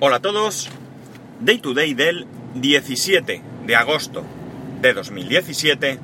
[0.00, 0.68] Hola a todos.
[1.40, 4.24] Day to day del 17 de agosto
[4.80, 5.98] de 2017.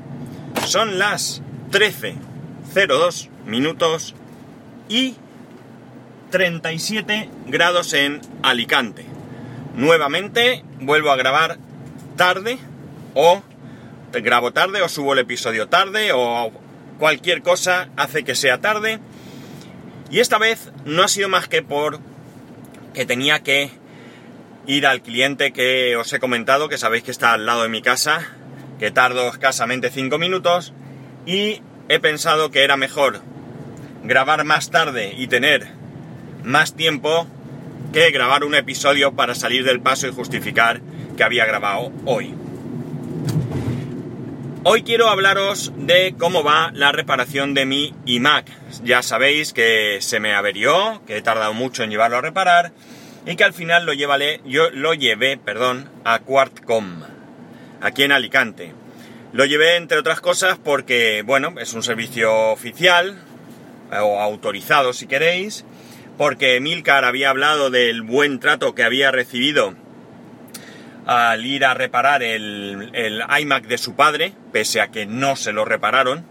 [0.66, 4.16] Son las 13.02 minutos
[4.88, 5.14] y
[6.32, 9.06] 37 grados en Alicante.
[9.76, 11.58] Nuevamente vuelvo a grabar
[12.16, 12.58] tarde
[13.14, 13.44] o
[14.10, 16.50] grabo tarde o subo el episodio tarde o
[16.98, 18.98] cualquier cosa hace que sea tarde.
[20.10, 22.00] Y esta vez no ha sido más que por
[22.92, 23.83] que tenía que
[24.66, 27.82] ir al cliente que os he comentado, que sabéis que está al lado de mi
[27.82, 28.26] casa,
[28.78, 30.72] que tardo escasamente 5 minutos,
[31.26, 33.20] y he pensado que era mejor
[34.02, 35.68] grabar más tarde y tener
[36.42, 37.26] más tiempo
[37.92, 40.80] que grabar un episodio para salir del paso y justificar
[41.16, 42.34] que había grabado hoy.
[44.66, 48.50] Hoy quiero hablaros de cómo va la reparación de mi iMac.
[48.82, 52.72] Ya sabéis que se me averió, que he tardado mucho en llevarlo a reparar
[53.26, 57.02] y que al final lo, yo lo llevé perdón, a Quartcom,
[57.80, 58.72] aquí en Alicante.
[59.32, 63.18] Lo llevé entre otras cosas porque, bueno, es un servicio oficial
[63.90, 65.64] o autorizado si queréis,
[66.16, 69.74] porque Milcar había hablado del buen trato que había recibido
[71.06, 75.64] al ir a reparar el, iMac de su padre, pese a que no se lo
[75.64, 76.24] repararon,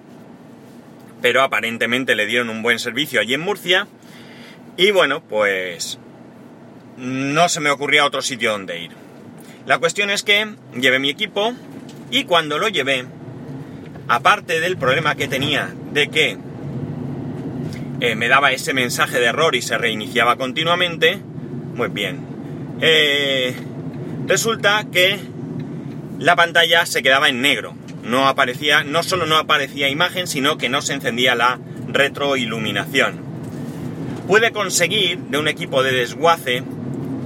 [1.21, 3.87] pero aparentemente le dieron un buen servicio allí en Murcia.
[4.75, 5.99] Y bueno, pues
[6.97, 8.91] no se me ocurría otro sitio donde ir.
[9.65, 10.47] La cuestión es que
[10.79, 11.53] llevé mi equipo
[12.11, 13.05] y cuando lo llevé,
[14.07, 16.37] aparte del problema que tenía de que
[18.01, 21.19] eh, me daba ese mensaje de error y se reiniciaba continuamente,
[21.73, 22.19] muy bien.
[22.81, 23.55] Eh,
[24.25, 25.19] Resulta que
[26.17, 27.75] la pantalla se quedaba en negro.
[28.03, 33.21] No aparecía, no solo no aparecía imagen, sino que no se encendía la retroiluminación.
[34.27, 36.63] Pude conseguir de un equipo de desguace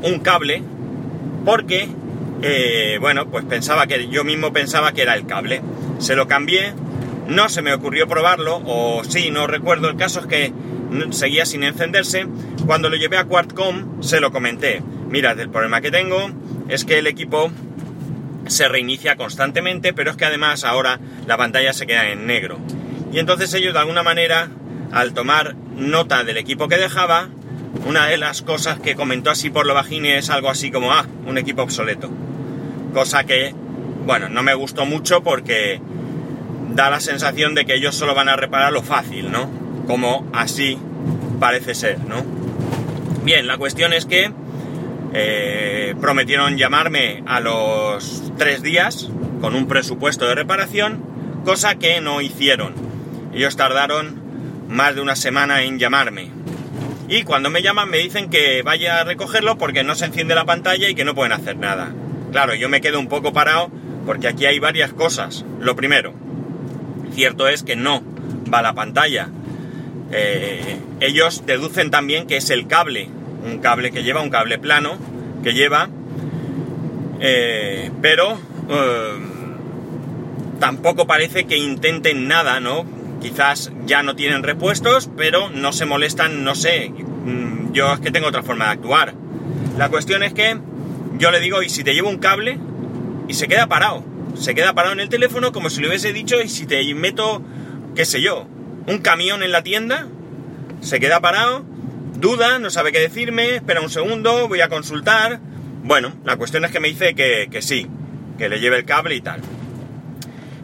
[0.02, 0.64] un cable
[1.46, 1.88] porque,
[2.42, 5.62] eh, bueno, pues pensaba que yo mismo pensaba que era el cable.
[6.00, 6.74] Se lo cambié,
[7.28, 9.90] no se me ocurrió probarlo, o sí, no recuerdo.
[9.90, 10.54] El caso es que
[11.12, 12.28] seguía sin encenderse.
[12.66, 14.82] Cuando lo llevé a Quartcom, se lo comenté.
[15.10, 16.30] Mirad, el problema que tengo
[16.68, 17.50] es que el equipo
[18.48, 22.60] se reinicia constantemente, pero es que además ahora la pantalla se queda en negro.
[23.12, 24.50] Y entonces ellos de alguna manera,
[24.92, 27.30] al tomar nota del equipo que dejaba,
[27.86, 31.06] una de las cosas que comentó así por lo bajín es algo así como, ah,
[31.26, 32.10] un equipo obsoleto.
[32.94, 33.54] Cosa que,
[34.06, 35.80] bueno, no me gustó mucho porque
[36.74, 39.50] da la sensación de que ellos solo van a reparar lo fácil, ¿no?
[39.88, 40.78] Como así
[41.40, 42.24] parece ser, ¿no?
[43.24, 44.32] Bien, la cuestión es que
[45.14, 49.10] eh, prometieron llamarme a los tres días
[49.42, 51.04] con un presupuesto de reparación,
[51.46, 52.74] cosa que no hicieron.
[53.34, 54.22] Ellos tardaron
[54.70, 56.37] más de una semana en llamarme.
[57.08, 60.46] Y cuando me llaman me dicen que vaya a recogerlo porque no se enciende la
[60.46, 61.94] pantalla y que no pueden hacer nada.
[62.32, 63.70] Claro, yo me quedo un poco parado
[64.06, 65.46] porque aquí hay varias cosas.
[65.60, 66.14] Lo primero,
[67.14, 68.04] cierto es que no
[68.54, 69.30] va la pantalla.
[70.12, 73.10] Eh, ellos deducen también que es el cable
[73.48, 74.98] un cable que lleva, un cable plano
[75.44, 75.90] que lleva,
[77.20, 78.38] eh, pero
[78.70, 79.14] eh,
[80.60, 82.86] tampoco parece que intenten nada, ¿no?
[83.22, 88.12] Quizás ya no tienen repuestos, pero no se molestan, no sé, mm, yo es que
[88.12, 89.14] tengo otra forma de actuar.
[89.78, 90.58] La cuestión es que
[91.18, 92.60] yo le digo, ¿y si te llevo un cable?
[93.28, 94.04] Y se queda parado.
[94.36, 97.42] Se queda parado en el teléfono como si le hubiese dicho, ¿y si te meto,
[97.96, 98.48] qué sé yo,
[98.86, 100.08] un camión en la tienda?
[100.82, 101.66] Se queda parado
[102.20, 105.40] duda, no sabe qué decirme, espera un segundo, voy a consultar.
[105.84, 107.88] Bueno, la cuestión es que me dice que, sí,
[108.38, 109.42] que le lleve el cable y tal.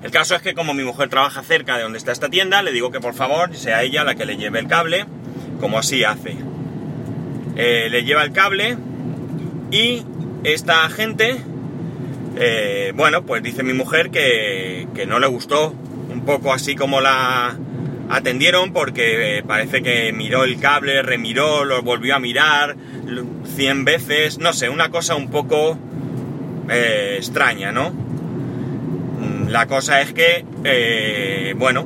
[0.04, 2.74] El caso es que como mi mujer trabaja cerca de donde está esta tienda, le
[2.74, 5.06] digo que por favor sea ella la que le lleve el cable,
[5.62, 6.36] como así hace.
[7.56, 8.78] Eh, le lleva el cable
[9.72, 10.04] y
[10.44, 11.38] esta gente,
[12.36, 15.74] eh, bueno, pues dice mi mujer que, que no le gustó
[16.12, 17.56] un poco así como la,
[18.10, 22.76] atendieron porque eh, parece que miró el cable, remiró, lo volvió a mirar
[23.56, 25.78] 100 veces, no sé, una cosa un poco
[26.68, 28.03] extraña, ¿no?
[29.54, 31.86] La cosa es que, eh, bueno,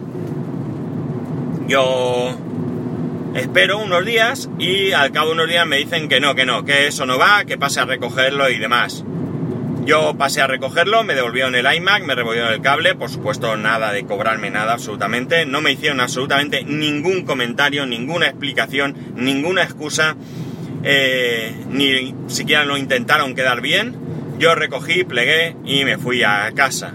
[1.67, 2.33] yo
[3.35, 6.63] espero unos días y al cabo de unos días me dicen que no, que no,
[6.63, 9.03] que eso no va, que pase a recogerlo y demás.
[9.83, 13.91] Yo pasé a recogerlo, me devolvieron el iMac, me revolvieron el cable, por supuesto nada
[13.91, 20.15] de cobrarme nada absolutamente, no me hicieron absolutamente ningún comentario, ninguna explicación, ninguna excusa,
[20.83, 23.93] eh, ni siquiera lo intentaron quedar bien.
[24.39, 26.93] Yo recogí, plegué y me fui a casa.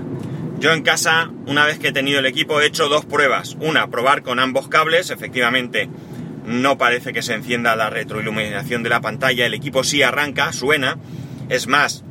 [0.62, 3.56] Yo en casa, una vez que he tenido el equipo, he hecho dos pruebas.
[3.58, 5.88] Una, probar con ambos cables, efectivamente
[6.46, 10.98] no parece que se encienda la retroiluminación de la pantalla, el equipo sí arranca, suena,
[11.48, 12.04] es más,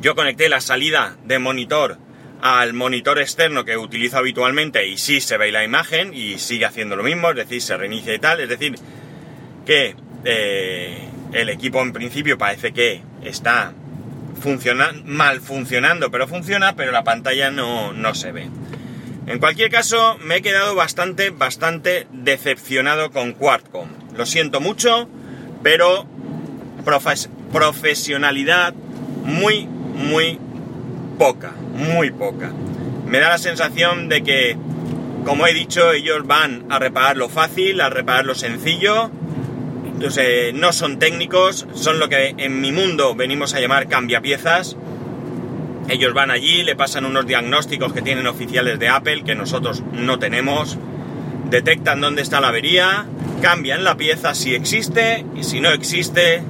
[0.00, 1.98] yo conecté la salida de monitor
[2.42, 6.96] al monitor externo que utilizo habitualmente y sí se ve la imagen y sigue haciendo
[6.96, 8.74] lo mismo, es decir, se reinicia y tal, es decir,
[9.64, 9.94] que
[10.24, 10.98] eh,
[11.32, 13.72] el equipo en principio parece que está
[15.04, 18.48] mal funcionando, pero funciona, pero la pantalla no, no se ve.
[19.26, 23.88] En cualquier caso, me he quedado bastante, bastante decepcionado con Quadcom.
[24.16, 25.08] Lo siento mucho,
[25.62, 26.06] pero
[27.52, 28.72] profesionalidad
[29.24, 30.38] muy, muy
[31.18, 32.52] poca, muy poca.
[33.06, 34.56] Me da la sensación de que,
[35.24, 39.10] como he dicho, ellos van a reparar lo fácil, a reparar lo sencillo.
[40.54, 44.76] No son técnicos, son lo que en mi mundo venimos a llamar cambiapiezas
[45.88, 50.18] ellos van allí, le pasan unos diagnósticos que tienen oficiales de Apple que nosotros no
[50.18, 50.76] tenemos,
[51.48, 53.06] detectan dónde está la avería,
[53.40, 56.42] cambian la pieza si existe y si no existe,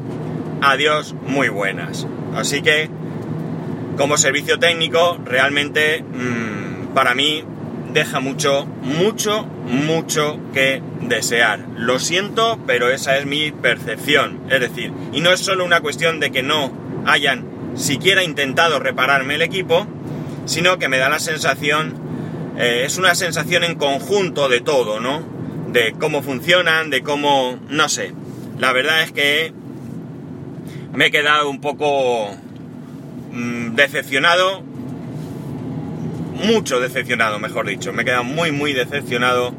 [0.62, 2.06] adiós, muy buenas.
[2.34, 2.88] Así que,
[3.98, 7.44] como servicio técnico, realmente mmm, para mí
[7.92, 11.60] deja mucho, mucho, mucho que desear.
[11.76, 14.40] Lo siento, pero esa es mi percepción.
[14.50, 16.72] Es decir, y no es solo una cuestión de que no
[17.06, 17.44] hayan
[17.76, 19.86] siquiera intentado repararme el equipo,
[20.46, 21.94] sino que me da la sensación,
[22.58, 25.22] eh, es una sensación en conjunto de todo, ¿no?
[25.68, 28.12] De cómo funcionan, de cómo, no sé.
[28.58, 29.52] La verdad es que
[30.92, 32.30] me he quedado un poco
[33.32, 34.62] mm, decepcionado,
[36.44, 37.92] mucho decepcionado, mejor dicho.
[37.92, 39.54] Me he quedado muy, muy decepcionado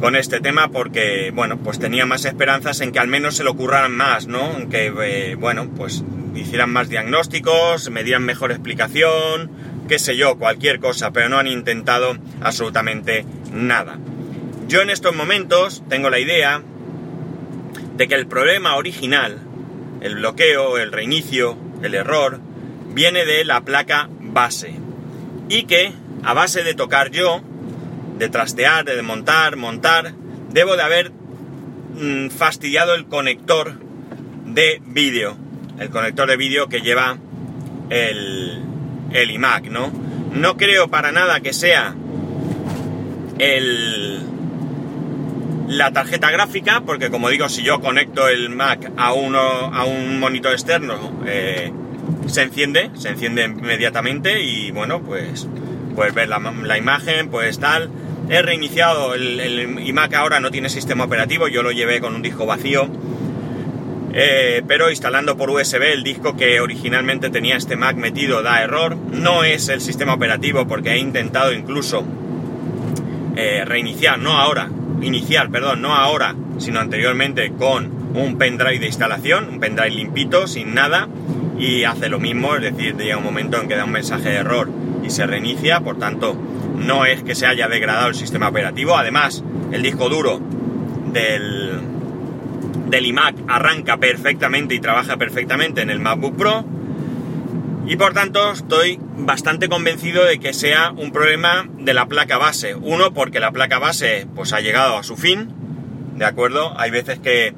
[0.00, 3.52] con este tema porque, bueno, pues tenía más esperanzas en que al menos se lo
[3.52, 4.56] ocurran más, ¿no?
[4.56, 6.04] En que, eh, bueno, pues
[6.34, 9.50] hicieran más diagnósticos, me dieran mejor explicación,
[9.88, 13.98] qué sé yo, cualquier cosa, pero no han intentado absolutamente nada.
[14.68, 16.62] Yo en estos momentos tengo la idea
[17.96, 19.38] de que el problema original,
[20.00, 22.40] el bloqueo, el reinicio, el error,
[22.92, 24.74] viene de la placa base.
[25.48, 25.92] Y que
[26.22, 27.42] a base de tocar yo,
[28.18, 30.14] de trastear, de desmontar, montar,
[30.50, 33.74] debo de haber mm, fastidiado el conector
[34.46, 35.36] de vídeo
[35.78, 37.16] el conector de vídeo que lleva
[37.90, 38.62] el,
[39.12, 39.92] el iMac, ¿no?
[40.32, 41.94] No creo para nada que sea
[43.38, 44.20] el,
[45.68, 50.18] la tarjeta gráfica, porque como digo, si yo conecto el Mac a, uno, a un
[50.18, 51.72] monitor externo, eh,
[52.26, 55.48] se enciende, se enciende inmediatamente y bueno, pues
[55.94, 57.90] puedes ver la, la imagen, pues tal.
[58.28, 62.46] He reiniciado el, iMac ahora, no tiene sistema operativo, yo lo llevé con un disco
[62.46, 62.88] vacío
[64.16, 68.96] eh, pero instalando por USB el disco que originalmente tenía este Mac metido da error.
[68.96, 72.04] No es el sistema operativo porque he intentado incluso
[73.34, 74.70] eh, reiniciar, no ahora,
[75.02, 80.74] iniciar, perdón, no ahora, sino anteriormente con un pendrive de instalación, un pendrive limpito, sin
[80.74, 81.08] nada,
[81.58, 84.36] y hace lo mismo, es decir, llega un momento en que da un mensaje de
[84.36, 84.70] error
[85.04, 86.36] y se reinicia, por tanto,
[86.74, 89.42] no es que se haya degradado el sistema operativo, además,
[89.72, 90.40] el disco duro
[91.12, 91.80] del,
[92.88, 96.64] del iMac arranca perfectamente y trabaja perfectamente en el MacBook Pro.
[97.86, 102.74] Y por tanto estoy bastante convencido de que sea un problema de la placa base.
[102.74, 105.50] Uno, porque la placa base pues ha llegado a su fin,
[106.16, 106.72] ¿de acuerdo?
[106.78, 107.52] Hay veces que,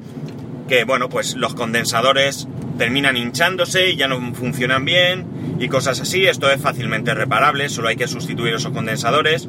[0.67, 2.47] que bueno, pues los condensadores
[2.77, 6.25] terminan hinchándose y ya no funcionan bien y cosas así.
[6.25, 9.47] Esto es fácilmente reparable, solo hay que sustituir esos condensadores.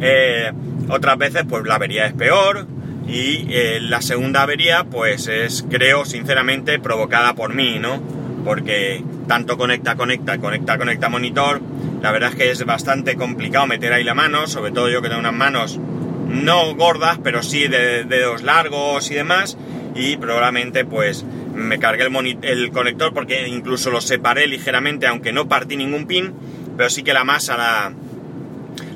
[0.00, 0.52] Eh,
[0.88, 2.66] otras veces pues la avería es peor,
[3.08, 8.02] y eh, la segunda avería, pues es, creo, sinceramente, provocada por mí, ¿no?
[8.44, 11.62] Porque tanto conecta, conecta, conecta, conecta monitor.
[12.02, 15.08] La verdad es que es bastante complicado meter ahí la mano, sobre todo yo que
[15.08, 15.80] tengo unas manos
[16.28, 19.56] no gordas, pero sí de dedos largos y demás.
[19.94, 21.24] Y probablemente, pues,
[21.58, 26.32] me cargué el, el conector porque incluso lo separé ligeramente, aunque no partí ningún pin,
[26.76, 27.92] pero sí que la masa la,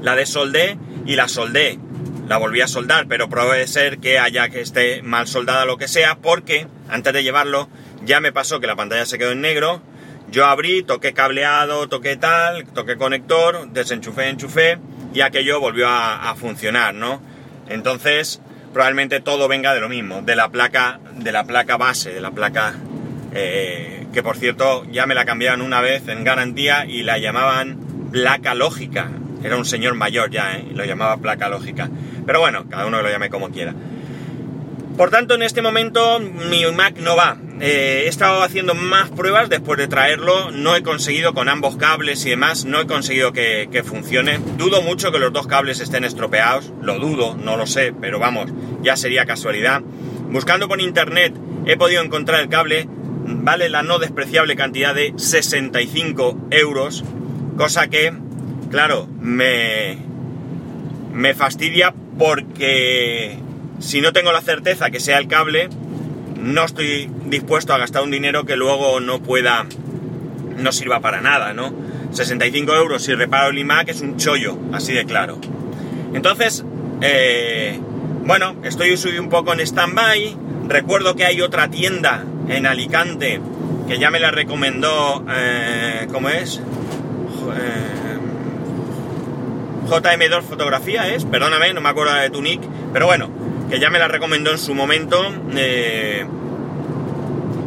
[0.01, 1.79] la desoldé y la soldé
[2.29, 5.89] la volví a soldar, pero puede ser que haya que esté mal soldada lo que
[5.89, 7.69] sea, porque antes de llevarlo
[8.05, 9.83] ya me pasó que la pantalla se quedó en negro,
[10.31, 14.79] yo abrí, toqué cableado, toqué tal, toqué conector, desenchufé, enchufé
[15.13, 17.21] y aquello volvió a, funcionar, ¿no?
[17.69, 18.41] Entonces,
[18.73, 22.31] probablemente todo venga de lo mismo, de la placa, de la placa base, de la
[22.31, 22.75] placa
[23.35, 27.79] eh, que por cierto ya me la cambiaron una vez en garantía y la llamaban
[28.13, 29.11] placa lógica.
[29.43, 30.65] Era un señor mayor ya, ¿eh?
[30.73, 31.89] lo llamaba placa lógica.
[32.25, 33.75] Pero bueno, cada uno lo llame como quiera.
[34.97, 37.37] Por tanto, en este momento mi Mac no va.
[37.65, 42.27] Eh, he estado haciendo más pruebas después de traerlo, no he conseguido con ambos cables
[42.27, 44.41] y demás, no he conseguido que, que, funcione.
[44.59, 48.51] Dudo mucho que los dos cables estén estropeados, lo dudo, no lo sé, pero vamos,
[48.83, 49.81] ya sería casualidad.
[49.81, 56.49] Buscando por internet he podido encontrar el cable, vale la no despreciable cantidad de 65
[56.51, 57.05] euros,
[57.57, 58.13] cosa que,
[58.73, 59.99] claro, me,
[61.13, 63.39] me fastidia porque
[63.79, 65.69] si no tengo la certeza que sea el cable,
[66.43, 69.67] no estoy dispuesto a gastar un dinero que luego no pueda,
[70.57, 71.73] no sirva para nada, ¿no?
[72.13, 75.39] 65 euros si reparo el iMac es un chollo, así de claro.
[76.13, 76.65] Entonces,
[77.01, 77.79] eh,
[78.25, 80.37] bueno, estoy un poco en stand-by.
[80.69, 83.41] Recuerdo que hay otra tienda en Alicante
[83.89, 86.59] que ya me la recomendó, eh, ¿cómo es?
[86.59, 88.19] Eh,
[89.89, 92.61] JM2 Fotografía es, perdóname, no me acuerdo de tu nick,
[92.93, 93.29] pero bueno,
[93.73, 96.27] que ya me la recomendó en su momento eh,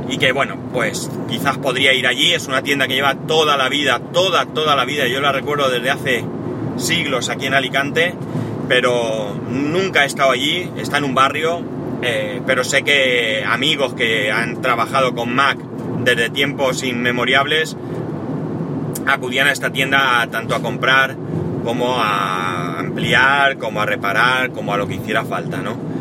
[0.08, 3.70] y que bueno, pues quizás podría ir allí, es una tienda que lleva toda la
[3.70, 6.24] vida, toda, toda la vida, yo la recuerdo desde hace
[6.78, 8.14] siglos aquí en Alicante,
[8.68, 11.64] pero nunca he estado allí, está en un barrio,
[12.04, 15.58] eh, pero sé que amigos que han trabajado con Mac
[16.04, 17.76] desde tiempos inmemoriales
[19.08, 21.16] acudían a esta tienda tanto a comprar
[21.64, 25.95] como a ampliar, como a reparar, como a lo que hiciera falta, ¿no?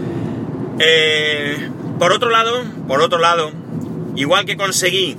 [0.79, 3.53] Eh, por otro lado, por otro lado,
[4.17, 5.17] igual que conseguí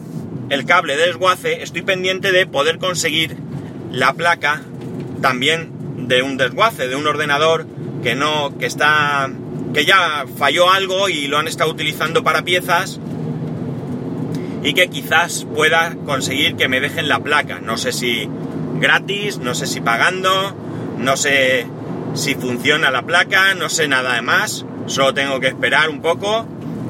[0.49, 3.37] el cable de desguace, estoy pendiente de poder conseguir
[3.91, 4.61] la placa
[5.21, 7.65] también de un desguace, de un ordenador
[8.03, 9.29] que no, que está,
[9.73, 12.99] que ya falló algo y lo han estado utilizando para piezas
[14.63, 17.59] y que quizás pueda conseguir que me dejen la placa.
[17.59, 18.27] No sé si
[18.79, 20.55] gratis, no sé si pagando,
[20.97, 21.67] no sé
[22.15, 24.65] si funciona la placa, no sé nada de más.
[24.87, 26.47] Solo tengo que esperar un poco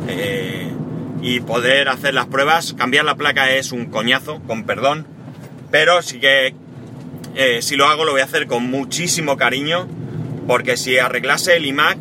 [0.08, 0.72] eh,
[1.22, 2.74] y poder hacer las pruebas.
[2.74, 5.08] Cambiar la placa es un coñazo, con perdón,
[5.72, 6.54] pero sí que
[7.36, 9.88] eh, si lo hago lo voy a hacer con muchísimo cariño,
[10.48, 11.98] porque si arreglase el iMac,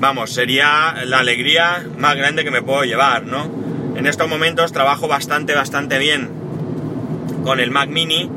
[0.00, 3.48] vamos, sería la alegría más grande que me puedo llevar, ¿no?
[3.96, 6.30] En estos momentos trabajo bastante, bastante bien
[7.44, 8.28] con el Mac Mini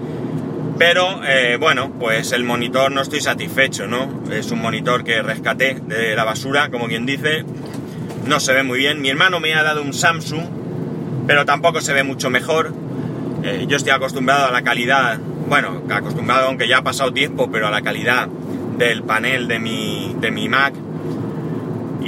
[0.79, 4.23] pero eh, bueno, pues el monitor no estoy satisfecho, ¿no?
[4.31, 7.43] Es un monitor que rescaté de la basura, como quien dice.
[8.25, 9.01] No se ve muy bien.
[9.01, 10.45] Mi hermano me ha dado un Samsung,
[11.27, 12.73] pero tampoco se ve mucho mejor.
[13.43, 15.19] Eh, yo estoy acostumbrado a la calidad,
[15.49, 18.29] bueno, acostumbrado aunque ya ha pasado tiempo, pero a la calidad
[18.77, 20.73] del panel de mi, de mi Mac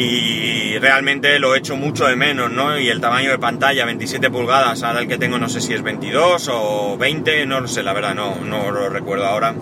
[0.04, 2.80] y realmente lo he hecho mucho de menos, ¿no?
[2.80, 5.84] Y el tamaño de pantalla, 27 pulgadas, ahora el que tengo no sé si es
[5.84, 9.54] 22 o 20, no lo sé, la verdad, no, no lo recuerdo ahora.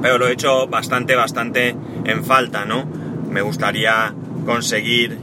[0.00, 1.74] Pero lo he hecho bastante, bastante
[2.04, 2.86] en falta, ¿no?
[3.30, 4.14] Me gustaría
[4.46, 5.18] conseguir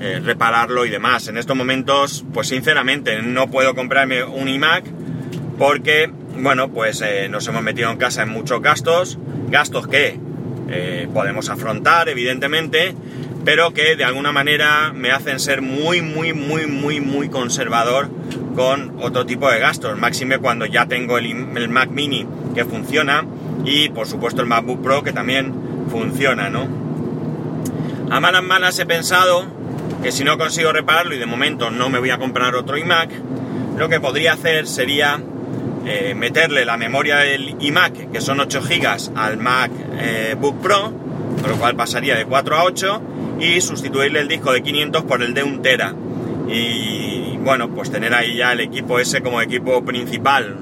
[0.00, 1.28] eh, repararlo y demás.
[1.28, 4.84] En estos momentos, pues sinceramente, no puedo comprarme un iMac
[5.58, 10.18] porque, bueno, pues eh, nos hemos metido en casa en muchos gastos, gastos que
[10.68, 12.94] eh, podemos afrontar, evidentemente,
[13.46, 18.10] pero que de alguna manera me hacen ser muy, muy, muy, muy, muy conservador
[18.56, 19.96] con otro tipo de gastos.
[19.96, 22.26] Máxime cuando ya tengo el, Mac Mini
[22.56, 23.24] que funciona
[23.64, 25.54] y por supuesto el MacBook Pro que también
[25.92, 26.66] funciona, ¿no?
[28.10, 29.46] A malas malas he pensado
[30.02, 33.10] que si no consigo repararlo y de momento no me voy a comprar otro iMac,
[33.78, 35.20] lo que podría hacer sería
[35.86, 40.92] eh, meterle la memoria del iMac, que son 8 GB, al MacBook Pro,
[41.40, 43.02] con lo cual pasaría de 4 a 8
[43.40, 45.94] y sustituirle el disco de 500 por el de 1 tera.
[46.48, 50.56] Y bueno, pues tener ahí ya el equipo ese como equipo principal.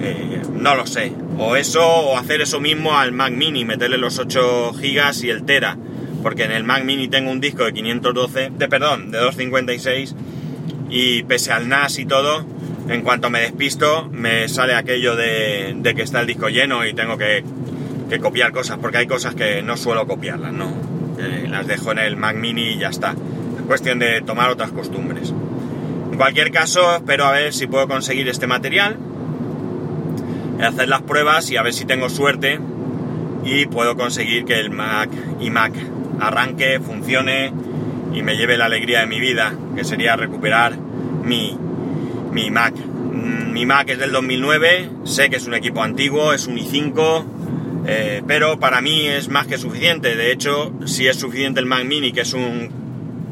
[0.00, 1.12] Eh, no lo sé.
[1.38, 5.44] O eso, o hacer eso mismo al Mac Mini, meterle los 8 GB y el
[5.44, 5.76] tera.
[6.22, 10.14] Porque en el Mac Mini tengo un disco de 512, de perdón, de 256
[10.90, 12.44] y pese al NAS y todo,
[12.88, 17.18] en cuanto me despisto me sale aquello de, que está el disco lleno y tengo
[17.18, 17.44] que,
[18.08, 20.87] que copiar cosas, porque hay cosas que no suelo copiarlas, ¿no?
[21.48, 23.10] Las dejo en el Mac Mini y ya está.
[23.10, 25.32] Es cuestión de tomar otras costumbres.
[26.10, 28.96] En cualquier caso, espero a ver si puedo conseguir este material,
[30.60, 32.58] hacer las pruebas y a ver si tengo suerte
[33.44, 35.10] y puedo conseguir que el Mac
[35.40, 35.72] y Mac
[36.20, 37.52] arranque, funcione
[38.12, 40.76] y me lleve la alegría de mi vida, que sería recuperar
[41.24, 41.56] mi,
[42.32, 42.74] mi Mac.
[42.74, 47.24] Mi Mac es del 2009, sé que es un equipo antiguo, es un i5,
[47.90, 50.14] eh, pero para mí es más que suficiente.
[50.14, 52.68] De hecho, si es suficiente el Mac Mini, que es un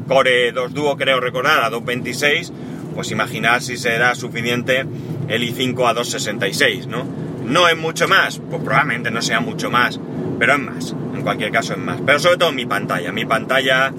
[0.07, 2.51] Core 2 Duo, creo recordar, a 226,
[2.95, 4.83] pues imaginar si será suficiente
[5.27, 7.05] el i5 a 266, ¿no?
[7.45, 9.99] No es mucho más, pues probablemente no sea mucho más,
[10.39, 10.95] pero es más.
[11.13, 12.01] En cualquier caso es más.
[12.03, 13.11] Pero sobre todo mi pantalla.
[13.11, 13.93] Mi pantalla,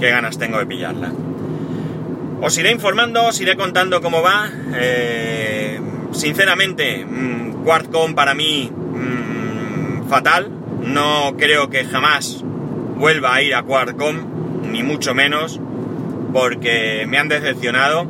[0.00, 1.12] qué ganas tengo de pillarla.
[2.40, 4.50] Os iré informando, os iré contando cómo va.
[4.74, 5.80] Eh,
[6.10, 7.64] sinceramente, mmm,
[8.16, 8.68] para mí
[10.12, 10.50] fatal.
[10.84, 12.44] No creo que jamás
[12.96, 15.58] vuelva a ir a Quadcom, ni mucho menos,
[16.34, 18.06] porque me han decepcionado,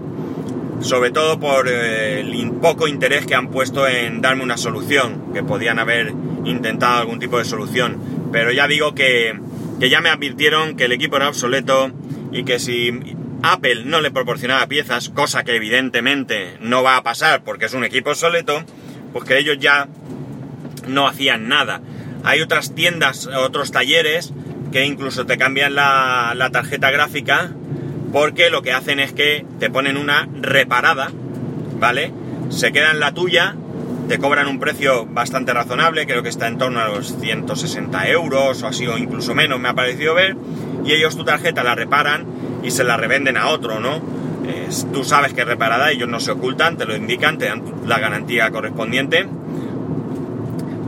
[0.81, 5.45] sobre todo por eh, el poco interés que han puesto en darme una solución, que
[5.45, 6.13] podían haber
[6.45, 7.99] intentado algún tipo de solución.
[8.33, 9.39] Pero ya digo que,
[9.79, 11.93] que ya me advirtieron que el equipo era obsoleto
[12.33, 12.99] y que si
[13.45, 17.85] Apple no le proporcionaba piezas, cosa que evidentemente no va a pasar porque es un
[17.85, 18.65] equipo obsoleto,
[19.13, 19.87] pues que ellos ya
[20.89, 21.81] no hacían nada.
[22.25, 24.33] Hay otras tiendas, otros talleres
[24.71, 27.51] que incluso te cambian la, tarjeta gráfica
[28.13, 31.11] porque lo que hacen es que te ponen una reparada,
[31.79, 32.13] ¿vale?
[32.51, 33.57] Se quedan la tuya,
[34.09, 38.63] te cobran un precio bastante razonable, creo que está en torno a los 160 euros
[38.63, 40.37] o así o incluso menos me ha parecido ver,
[40.85, 42.27] y ellos tu tarjeta la reparan
[42.63, 44.03] y se la revenden a otro, ¿no?
[44.93, 47.99] tú sabes que es reparada, ellos no se ocultan, te lo indican, te dan la
[47.99, 49.27] garantía correspondiente,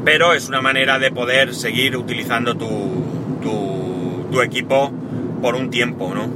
[0.04, 3.38] pero es una manera de poder seguir utilizando tu,
[4.30, 4.92] tu, equipo
[5.40, 6.28] por un tiempo, ¿no?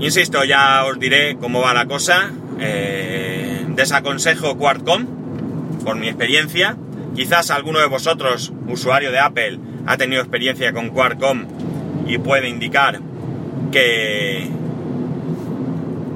[0.00, 2.32] Insisto, ya os diré cómo va la cosa.
[2.58, 5.06] Eh, desaconsejo Quadcom,
[5.84, 6.76] por mi experiencia.
[7.14, 11.46] Quizás alguno de vosotros, usuario de Apple, ha tenido experiencia con Quadcom
[12.06, 13.00] y puede indicar
[13.70, 14.48] que,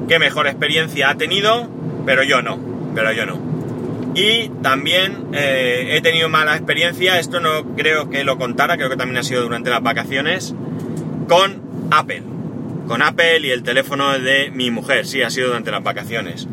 [0.09, 1.69] qué mejor experiencia ha tenido,
[2.05, 2.59] pero yo no,
[2.95, 3.52] pero yo no.
[4.15, 8.97] Y también eh, he tenido mala experiencia, esto no creo que lo contara, creo que
[8.97, 10.55] también ha sido durante las vacaciones,
[11.29, 12.23] con Apple.
[12.87, 16.47] Con Apple y el teléfono de mi mujer, sí, ha sido durante las vacaciones.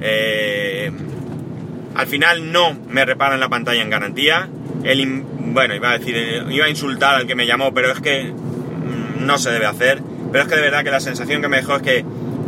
[0.00, 0.90] Eh,
[1.94, 4.48] al final no me reparan la pantalla en garantía.
[4.84, 8.24] El, bueno, iba a decir, iba a insultar al que me llamó, pero es que
[8.24, 10.02] mm, no se debe hacer.
[10.30, 12.04] Pero es que de verdad que la sensación que me dejó es que,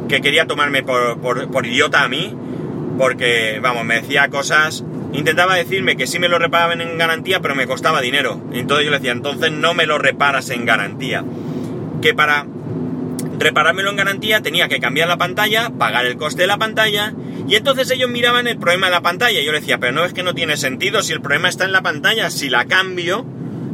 [0.08, 2.34] quería tomarme por, idiota a mí,
[2.98, 7.54] porque, vamos, me decía cosas, intentaba decirme que sí me lo reparaban en garantía, pero
[7.54, 8.42] me costaba dinero.
[8.52, 11.24] Entonces yo le decía, entonces no me lo reparas en garantía.
[12.02, 12.46] Que para
[13.38, 17.14] reparármelo en garantía tenía que cambiar la pantalla, pagar el coste de la pantalla,
[17.46, 19.40] y entonces ellos miraban el problema de la pantalla.
[19.40, 21.72] Yo le decía, pero no es que no tiene sentido, si el problema está en
[21.72, 23.24] la pantalla, si la cambio,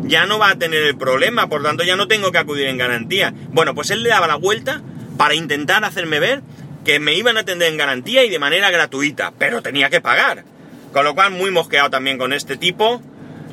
[0.03, 2.77] ya no va a tener el problema, por tanto ya no tengo que acudir en
[2.77, 3.33] garantía.
[3.53, 4.83] Bueno, pues él le daba la vuelta
[5.17, 6.43] para intentar hacerme ver
[6.85, 10.45] que me iban a atender en garantía y de manera gratuita, pero tenía que pagar.
[10.93, 13.03] Con lo cual muy mosqueado también con este tipo.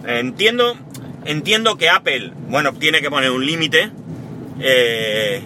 [0.05, 0.77] Entiendo,
[1.25, 3.91] entiendo que Apple, bueno, tiene que poner un límite.
[4.59, 5.41] Eh,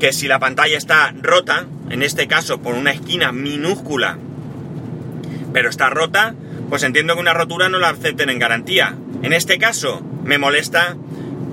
[0.00, 4.16] que si la pantalla está rota, en este caso por una esquina minúscula,
[5.52, 6.34] pero está rota,
[6.68, 8.96] pues entiendo que una rotura no la acepten en garantía.
[9.22, 10.96] En este caso, me molesta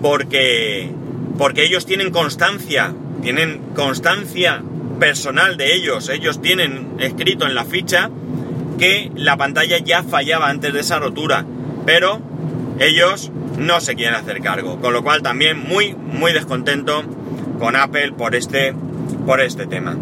[0.01, 0.89] porque,
[1.37, 4.61] porque ellos tienen constancia, tienen constancia
[4.99, 8.09] personal de ellos, ellos tienen escrito en la ficha
[8.77, 11.45] que la pantalla ya fallaba antes de esa rotura,
[11.85, 12.21] pero
[12.79, 17.03] ellos no se quieren hacer cargo, con lo cual también muy, muy descontento
[17.59, 18.73] con Apple por este,
[19.25, 19.97] por este tema.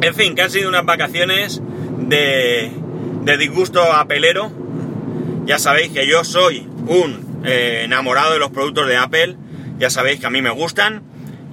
[0.00, 1.62] En fin, que han sido unas vacaciones
[1.98, 2.70] de,
[3.22, 4.50] de disgusto apelero.
[5.46, 9.36] Ya sabéis que yo soy un eh, enamorado de los productos de Apple.
[9.78, 11.02] Ya sabéis que a mí me gustan.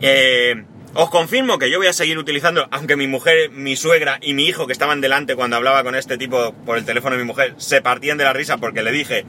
[0.02, 0.64] Eh,
[0.96, 4.46] os confirmo que yo voy a seguir utilizando, aunque mi mujer, mi suegra y mi
[4.46, 7.56] hijo que estaban delante cuando hablaba con este tipo por el teléfono de mi mujer,
[7.58, 9.26] se partían de la risa porque le dije,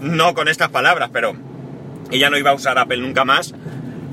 [0.00, 1.36] no con estas palabras, pero
[2.10, 3.54] ella no iba a usar Apple nunca más.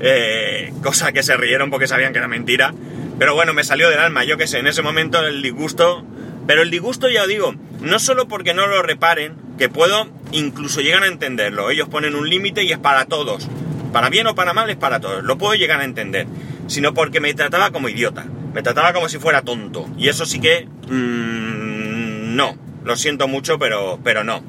[0.00, 2.72] Eh, cosa que se rieron porque sabían que era mentira.
[3.18, 6.04] Pero bueno, me salió del alma, yo que sé, en ese momento el disgusto.
[6.46, 11.02] Pero el disgusto, ya digo, no solo porque no lo reparen, que puedo incluso llegar
[11.02, 11.70] a entenderlo.
[11.70, 13.48] Ellos ponen un límite y es para todos.
[13.92, 15.24] Para bien o para mal es para todos.
[15.24, 16.26] Lo puedo llegar a entender.
[16.68, 18.24] Sino porque me trataba como idiota.
[18.54, 19.88] Me trataba como si fuera tonto.
[19.98, 20.68] Y eso sí que...
[20.88, 22.56] Mmm, no.
[22.84, 24.44] Lo siento mucho, pero, pero no.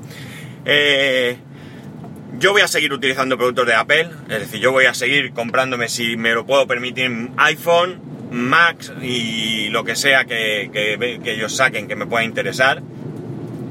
[0.65, 1.37] Eh,
[2.37, 4.09] yo voy a seguir utilizando productos de Apple.
[4.29, 8.01] Es decir, yo voy a seguir comprándome, si me lo puedo permitir, iPhone,
[8.31, 12.81] Mac y lo que sea que, que, que ellos saquen que me pueda interesar.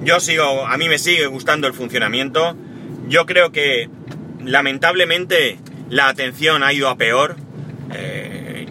[0.03, 2.57] Yo sigo, a mí me sigue gustando el funcionamiento.
[3.09, 3.89] Yo creo que
[4.45, 5.59] lamentablemente
[5.91, 7.37] la atención ha ido a peor.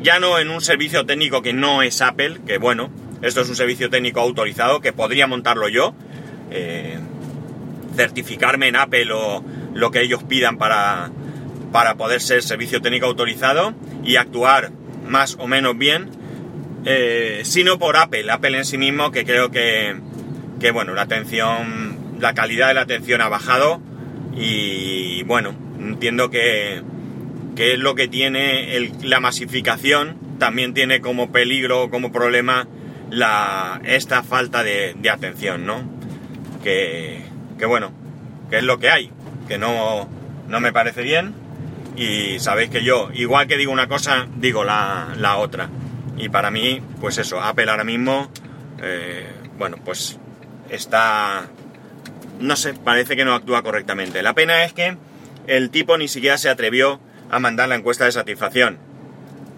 [0.08, 2.90] Ya no en un servicio técnico que no es Apple, que bueno,
[3.22, 5.94] esto es un servicio técnico autorizado que podría montarlo yo.
[6.50, 6.98] Eh,
[7.94, 9.44] certificarme en Apple o
[9.74, 11.12] lo que ellos pidan para,
[11.74, 14.72] para poder ser servicio técnico autorizado y actuar
[15.06, 16.10] más o menos bien,
[16.86, 19.94] eh, sino por Apple, Apple en sí mismo, que creo que,
[20.62, 23.82] que bueno, la atención, la calidad de la atención ha bajado
[24.34, 26.82] y bueno, entiendo que,
[27.58, 32.68] que es lo que tiene la masificación también tiene como peligro, como problema,
[33.10, 35.82] la, esta falta de, atención, ¿no?
[36.64, 37.24] Que,
[37.58, 37.92] que, bueno,
[38.52, 39.10] que es lo que hay,
[39.48, 40.08] que no,
[40.48, 41.34] no me parece bien
[41.96, 45.70] y sabéis que yo, igual que digo una cosa, digo la, la otra.
[46.16, 48.32] Y para mí, pues eso, Apple ahora mismo,
[48.84, 49.26] eh,
[49.58, 50.20] bueno, pues
[50.70, 51.48] está,
[52.40, 54.22] no sé, parece que no actúa correctamente.
[54.22, 54.96] La pena es que
[55.48, 58.78] el tipo ni siquiera se atrevió a mandar la encuesta de satisfacción.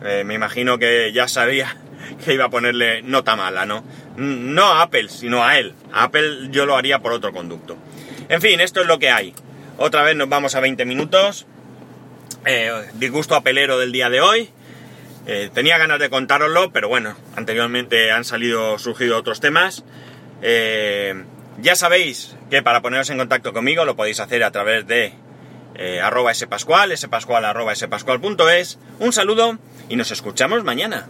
[0.03, 1.75] Eh, me imagino que ya sabía
[2.25, 3.83] que iba a ponerle nota mala, ¿no?
[4.17, 5.73] No a Apple, sino a él.
[5.93, 7.77] A Apple yo lo haría por otro conducto.
[8.27, 9.33] En fin, esto es lo que hay.
[9.77, 11.45] Otra vez nos vamos a 20 minutos.
[12.45, 14.49] Eh, disgusto apelero del día de hoy.
[15.25, 19.83] Eh, tenía ganas de contároslo, pero bueno, anteriormente han salido, surgido otros temas.
[20.41, 25.13] ya sabéis que para poneros en contacto conmigo lo podéis hacer a través de
[25.81, 27.73] eh, arroba spascual, spascual arroba.
[28.99, 31.07] Un saludo y nos escuchamos mañana.